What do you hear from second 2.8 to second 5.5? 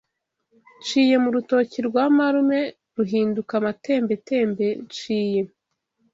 ruhinduka amatembetembe nshiye